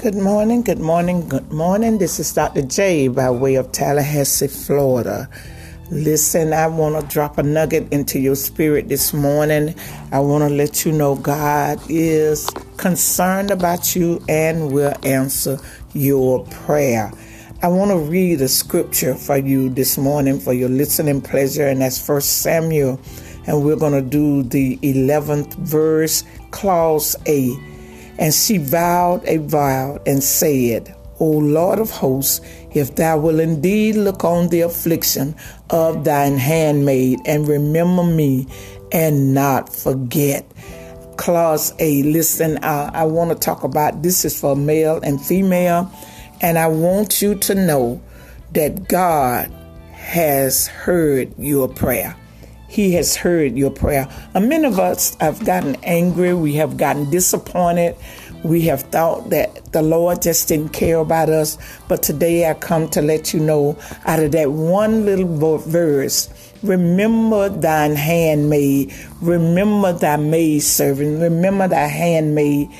[0.00, 1.98] Good morning, good morning, good morning.
[1.98, 2.62] This is Dr.
[2.62, 5.28] J by way of Tallahassee, Florida.
[5.90, 9.74] Listen, I want to drop a nugget into your spirit this morning.
[10.10, 12.48] I want to let you know God is
[12.78, 15.58] concerned about you and will answer
[15.92, 17.12] your prayer.
[17.62, 21.82] I want to read a scripture for you this morning for your listening pleasure, and
[21.82, 22.98] that's First Samuel.
[23.46, 27.54] And we're going to do the 11th verse, clause A.
[28.20, 32.40] And she vowed a vow and said, O Lord of hosts,
[32.72, 35.34] if thou will indeed look on the affliction
[35.70, 38.46] of thine handmaid and remember me
[38.92, 40.46] and not forget.
[41.16, 42.02] Clause A.
[42.02, 45.90] Listen, uh, I want to talk about this is for male and female,
[46.40, 48.02] and I want you to know
[48.52, 49.50] that God
[49.92, 52.16] has heard your prayer.
[52.70, 54.08] He has heard your prayer.
[54.32, 56.32] And many of us have gotten angry.
[56.34, 57.96] We have gotten disappointed.
[58.44, 61.58] We have thought that the Lord just didn't care about us.
[61.88, 66.30] But today I come to let you know out of that one little verse,
[66.62, 72.70] remember thine handmaid, remember thy maid servant, remember thy handmaid.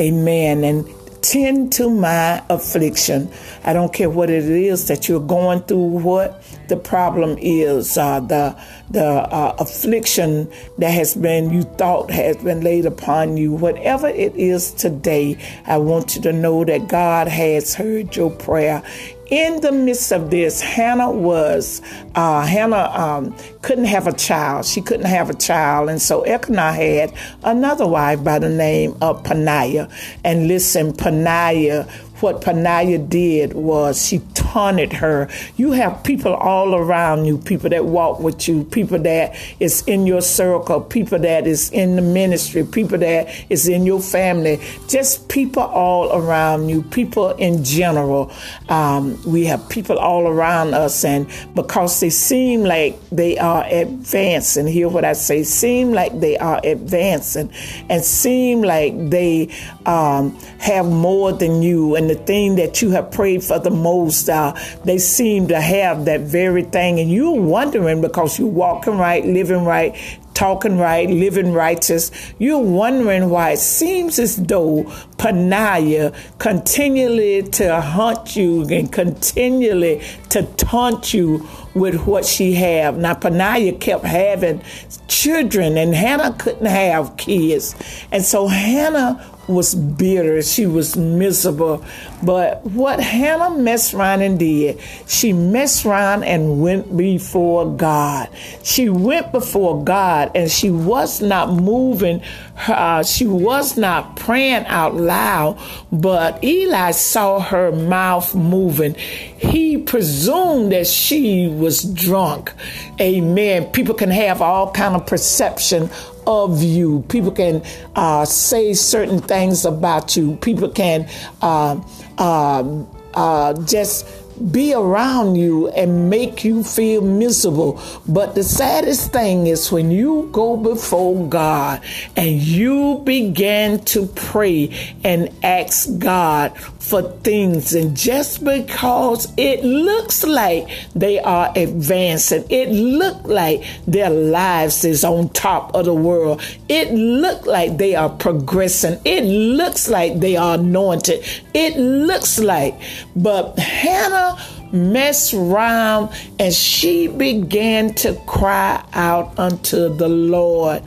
[0.00, 0.64] Amen.
[0.64, 0.88] And
[1.24, 3.30] tend to my affliction.
[3.64, 8.20] I don't care what it is that you're going through, what the problem is, uh,
[8.20, 14.08] the the uh, affliction that has been you thought has been laid upon you, whatever
[14.08, 15.38] it is today.
[15.66, 18.82] I want you to know that God has heard your prayer
[19.30, 21.80] in the midst of this, Hannah was,
[22.14, 24.66] uh, Hannah um, couldn't have a child.
[24.66, 25.88] She couldn't have a child.
[25.88, 29.88] And so Elkanah had another wife by the name of Peninnah.
[30.24, 31.88] And listen, Peninnah
[32.20, 35.28] what Panaya did was she taunted her.
[35.56, 40.06] You have people all around you, people that walk with you, people that is in
[40.06, 45.28] your circle, people that is in the ministry, people that is in your family, just
[45.28, 48.32] people all around you, people in general.
[48.68, 54.66] Um, we have people all around us, and because they seem like they are advancing,
[54.66, 57.52] hear what I say, seem like they are advancing,
[57.88, 59.48] and seem like they
[59.84, 64.28] um, have more than you, and the thing that you have prayed for the most,
[64.28, 64.54] uh,
[64.84, 67.00] they seem to have that very thing.
[67.00, 69.96] And you're wondering because you're walking right, living right,
[70.34, 72.10] talking right, living righteous.
[72.38, 74.84] You're wondering why it seems as though
[75.16, 82.98] Panaya continually to haunt you and continually to taunt you with what she have.
[82.98, 84.62] Now Panaya kept having
[85.08, 87.74] children and Hannah couldn't have kids.
[88.10, 90.42] And so Hannah was bitter.
[90.42, 91.84] She was miserable.
[92.22, 98.28] But what Hannah messed around and did, she messed around and went before God.
[98.62, 102.22] She went before God and she was not moving.
[102.68, 105.58] Uh, she was not praying out loud,
[105.90, 108.94] but Eli saw her mouth moving.
[108.94, 112.52] He presumed that she was drunk.
[113.00, 113.66] Amen.
[113.72, 115.90] People can have all kind of perception
[116.26, 117.04] of you.
[117.08, 117.62] People can
[117.94, 120.36] uh, say certain things about you.
[120.36, 121.08] People can
[121.42, 121.80] uh,
[122.18, 124.06] uh, uh just
[124.50, 127.80] be around you and make you feel miserable.
[128.06, 131.82] But the saddest thing is when you go before God
[132.16, 137.74] and you begin to pray and ask God for things.
[137.74, 145.04] And just because it looks like they are advancing, it look like their lives is
[145.04, 146.42] on top of the world.
[146.68, 149.00] It look like they are progressing.
[149.04, 151.24] It looks like they are anointed.
[151.54, 152.74] It looks like,
[153.14, 154.36] but Hannah
[154.72, 156.10] messed around
[156.40, 160.82] and she began to cry out unto the Lord.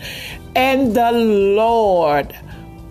[0.56, 2.36] And the Lord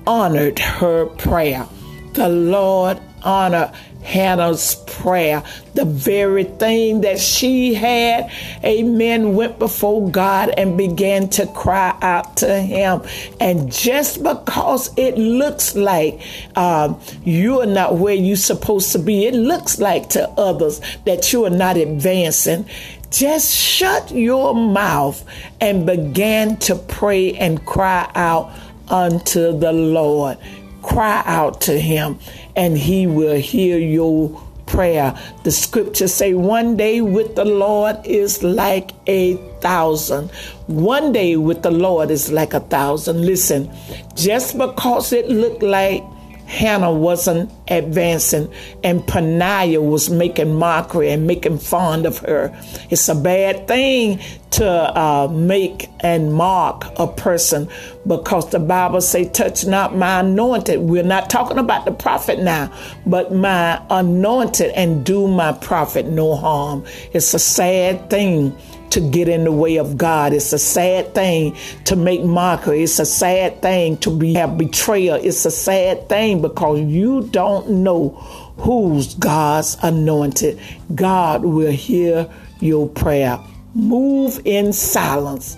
[0.06, 1.66] honored her prayer.
[2.14, 3.72] The Lord honored
[4.06, 5.42] Hannah's prayer.
[5.74, 8.30] The very thing that she had,
[8.64, 13.02] amen, went before God and began to cry out to Him.
[13.40, 16.20] And just because it looks like
[16.54, 16.94] uh,
[17.24, 21.44] you are not where you're supposed to be, it looks like to others that you
[21.44, 22.64] are not advancing.
[23.10, 25.24] Just shut your mouth
[25.60, 28.52] and begin to pray and cry out
[28.88, 30.38] unto the Lord.
[30.86, 32.18] Cry out to Him
[32.54, 35.18] and he will hear your prayer.
[35.44, 40.30] The scriptures say one day with the Lord is like a thousand.
[40.66, 43.24] One day with the Lord is like a thousand.
[43.24, 43.70] Listen,
[44.14, 46.02] just because it looked like
[46.46, 48.52] Hannah wasn't advancing
[48.82, 52.56] and Peninnah was making mockery and making fun of her.
[52.90, 54.20] It's a bad thing
[54.52, 57.68] to uh, make and mock a person
[58.06, 60.80] because the Bible say, touch not my anointed.
[60.80, 62.72] We're not talking about the prophet now,
[63.04, 66.84] but my anointed and do my prophet no harm.
[67.12, 68.56] It's a sad thing
[68.90, 70.32] to get in the way of God.
[70.32, 72.82] It's a sad thing to make mockery.
[72.82, 75.16] It's a sad thing to be have betrayal.
[75.16, 78.10] It's a sad thing because you don't know
[78.58, 80.60] who's God's anointed.
[80.94, 82.30] God will hear
[82.60, 83.38] your prayer.
[83.74, 85.56] Move in silence.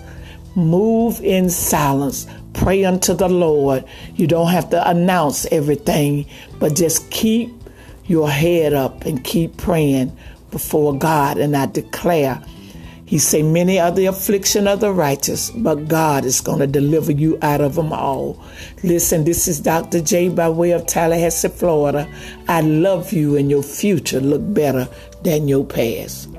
[0.55, 2.25] Move in silence.
[2.53, 3.83] Pray unto the Lord.
[4.15, 6.25] You don't have to announce everything,
[6.59, 7.51] but just keep
[8.05, 10.17] your head up and keep praying
[10.51, 11.37] before God.
[11.37, 12.41] And I declare
[13.09, 17.11] he say, many are the affliction of the righteous, but God is going to deliver
[17.11, 18.39] you out of them all.
[18.83, 19.99] Listen, this is Dr.
[19.99, 22.07] J by way of Tallahassee, Florida.
[22.47, 24.87] I love you and your future look better
[25.23, 26.29] than your past.